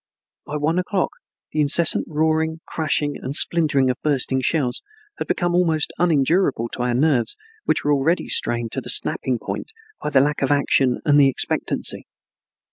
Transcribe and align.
By 0.47 0.57
one 0.57 0.79
o'clock 0.79 1.11
the 1.51 1.61
incessant 1.61 2.05
roaring, 2.07 2.59
crashing, 2.65 3.17
and 3.21 3.35
splintering 3.35 3.91
of 3.91 4.01
bursting 4.01 4.41
shells 4.41 4.81
had 5.19 5.27
become 5.27 5.53
almost 5.53 5.93
unendurable 5.99 6.69
to 6.69 6.81
our 6.81 6.95
nerves, 6.95 7.37
which 7.65 7.83
were 7.83 7.93
already 7.93 8.27
strained 8.27 8.71
to 8.71 8.81
the 8.81 8.89
snapping 8.89 9.37
point 9.37 9.67
by 10.01 10.09
the 10.09 10.19
lack 10.19 10.41
of 10.41 10.49
action 10.49 11.01
and 11.05 11.19
the 11.19 11.29
expectancy. 11.29 12.07